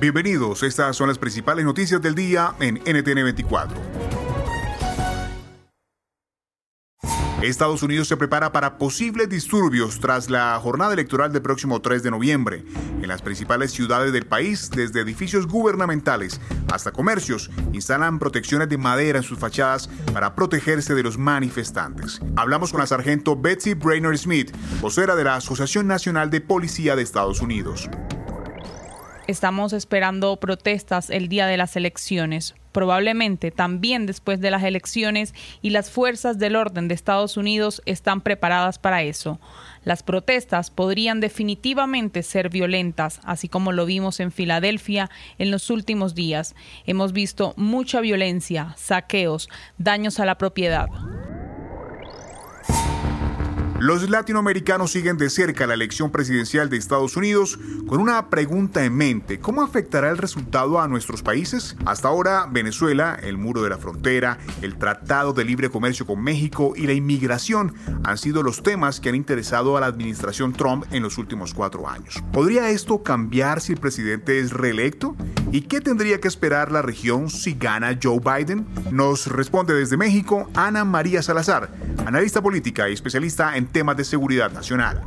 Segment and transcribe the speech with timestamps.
[0.00, 4.23] Bienvenidos, estas son las principales noticias del día en NTN 24.
[7.42, 12.10] Estados Unidos se prepara para posibles disturbios tras la jornada electoral del próximo 3 de
[12.10, 12.64] noviembre.
[13.02, 16.40] En las principales ciudades del país, desde edificios gubernamentales
[16.72, 22.20] hasta comercios, instalan protecciones de madera en sus fachadas para protegerse de los manifestantes.
[22.36, 27.02] Hablamos con la sargento Betsy Brainerd Smith, vocera de la Asociación Nacional de Policía de
[27.02, 27.90] Estados Unidos.
[29.26, 35.70] Estamos esperando protestas el día de las elecciones, probablemente también después de las elecciones y
[35.70, 39.40] las fuerzas del orden de Estados Unidos están preparadas para eso.
[39.84, 45.08] Las protestas podrían definitivamente ser violentas, así como lo vimos en Filadelfia
[45.38, 46.56] en los últimos días.
[46.84, 50.88] Hemos visto mucha violencia, saqueos, daños a la propiedad.
[53.84, 58.94] Los latinoamericanos siguen de cerca la elección presidencial de Estados Unidos con una pregunta en
[58.94, 59.40] mente.
[59.40, 61.76] ¿Cómo afectará el resultado a nuestros países?
[61.84, 66.72] Hasta ahora, Venezuela, el muro de la frontera, el Tratado de Libre Comercio con México
[66.74, 71.02] y la inmigración han sido los temas que han interesado a la administración Trump en
[71.02, 72.24] los últimos cuatro años.
[72.32, 75.14] ¿Podría esto cambiar si el presidente es reelecto?
[75.54, 78.66] ¿Y qué tendría que esperar la región si gana Joe Biden?
[78.90, 81.68] Nos responde desde México Ana María Salazar,
[82.04, 85.00] analista política y especialista en temas de seguridad nacional.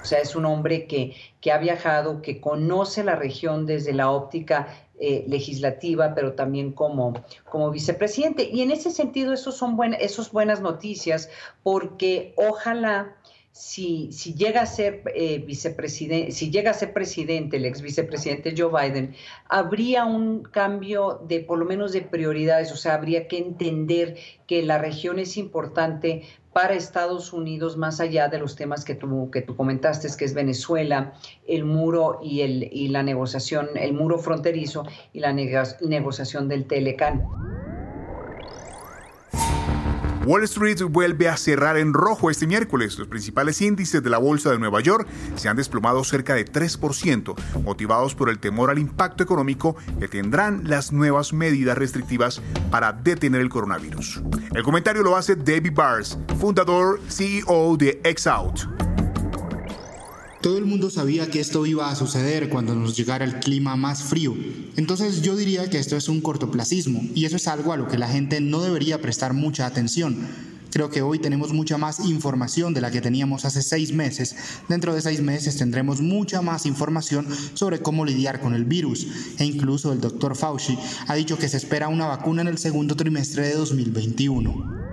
[0.00, 4.12] O sea, es un hombre que, que ha viajado, que conoce la región desde la
[4.12, 4.68] óptica
[5.00, 7.12] eh, legislativa, pero también como,
[7.50, 8.48] como vicepresidente.
[8.48, 11.28] Y en ese sentido, esos son esos buenas noticias,
[11.64, 13.16] porque ojalá
[13.58, 15.46] si, si, llega a ser eh,
[16.30, 19.14] si llega a ser presidente, el ex vicepresidente Joe Biden,
[19.48, 24.62] habría un cambio de por lo menos de prioridades, o sea, habría que entender que
[24.62, 29.40] la región es importante para Estados Unidos, más allá de los temas que tú, que
[29.40, 31.14] tú comentaste, que es Venezuela,
[31.48, 34.84] el muro y, el, y la negociación, el muro fronterizo
[35.14, 37.30] y la negociación del Telecán.
[40.26, 42.98] Wall Street vuelve a cerrar en rojo este miércoles.
[42.98, 45.06] Los principales índices de la Bolsa de Nueva York
[45.36, 50.62] se han desplomado cerca de 3%, motivados por el temor al impacto económico que tendrán
[50.64, 52.42] las nuevas medidas restrictivas
[52.72, 54.20] para detener el coronavirus.
[54.52, 58.85] El comentario lo hace David Bars, fundador CEO de Xout.
[60.46, 64.04] Todo el mundo sabía que esto iba a suceder cuando nos llegara el clima más
[64.04, 64.32] frío.
[64.76, 67.98] Entonces yo diría que esto es un cortoplacismo y eso es algo a lo que
[67.98, 70.16] la gente no debería prestar mucha atención.
[70.70, 74.36] Creo que hoy tenemos mucha más información de la que teníamos hace seis meses.
[74.68, 79.08] Dentro de seis meses tendremos mucha más información sobre cómo lidiar con el virus.
[79.40, 80.78] E incluso el doctor Fauci
[81.08, 84.85] ha dicho que se espera una vacuna en el segundo trimestre de 2021.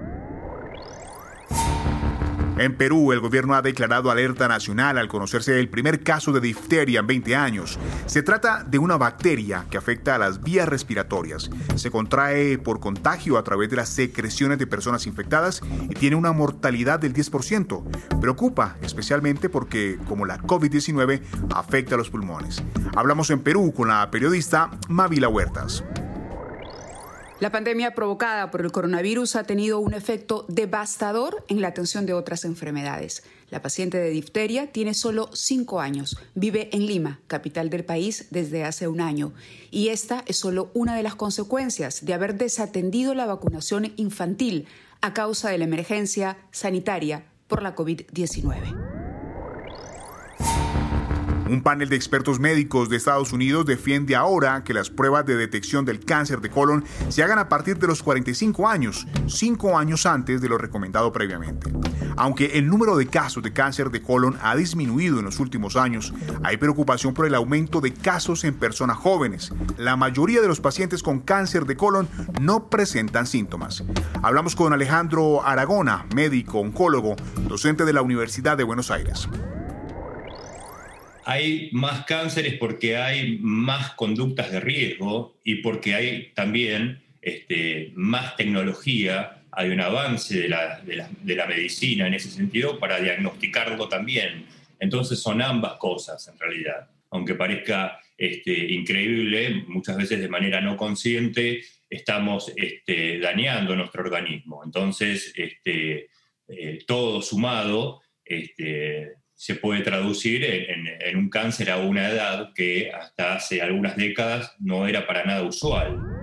[2.57, 6.99] En Perú, el gobierno ha declarado alerta nacional al conocerse el primer caso de difteria
[6.99, 7.79] en 20 años.
[8.05, 11.49] Se trata de una bacteria que afecta a las vías respiratorias.
[11.75, 16.31] Se contrae por contagio a través de las secreciones de personas infectadas y tiene una
[16.31, 18.19] mortalidad del 10%.
[18.21, 21.21] Preocupa especialmente porque, como la COVID-19,
[21.55, 22.63] afecta a los pulmones.
[22.95, 25.83] Hablamos en Perú con la periodista Mavila Huertas.
[27.43, 32.13] La pandemia provocada por el coronavirus ha tenido un efecto devastador en la atención de
[32.13, 33.21] otras enfermedades.
[33.49, 38.63] La paciente de difteria tiene solo cinco años, vive en Lima, capital del país, desde
[38.63, 39.33] hace un año.
[39.71, 44.65] Y esta es solo una de las consecuencias de haber desatendido la vacunación infantil
[45.01, 48.82] a causa de la emergencia sanitaria por la COVID-19.
[51.53, 55.85] Un panel de expertos médicos de Estados Unidos defiende ahora que las pruebas de detección
[55.85, 60.41] del cáncer de colon se hagan a partir de los 45 años, cinco años antes
[60.41, 61.71] de lo recomendado previamente.
[62.17, 66.11] Aunque el número de casos de cáncer de colon ha disminuido en los últimos años,
[66.41, 69.53] hay preocupación por el aumento de casos en personas jóvenes.
[69.77, 72.09] La mayoría de los pacientes con cáncer de colon
[72.41, 73.83] no presentan síntomas.
[74.23, 77.15] Hablamos con Alejandro Aragona, médico oncólogo,
[77.47, 79.29] docente de la Universidad de Buenos Aires
[81.25, 88.35] hay más cánceres porque hay más conductas de riesgo y porque hay también este, más
[88.35, 94.45] tecnología, hay un avance de la, de la, medicina en ese sentido para diagnosticarlo también.
[94.79, 96.89] Entonces son ambas cosas en realidad.
[97.11, 104.63] Aunque parezca este, increíble, muchas veces de manera no consciente estamos este, dañando nuestro organismo.
[104.65, 106.07] Entonces, eh,
[106.87, 108.01] todo sumado
[109.35, 114.87] se puede traducir en, un cáncer a una edad que hasta hace algunas décadas no
[114.87, 116.22] era para nada usual.